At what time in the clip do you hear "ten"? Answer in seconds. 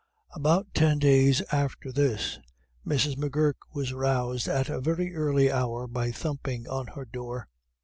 0.73-0.97